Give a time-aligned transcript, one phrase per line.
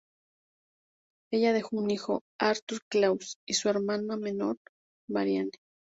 [1.31, 4.57] Ella dejó un hijo, Arthur Claus, y su hermana menor,
[5.07, 5.51] Marianne.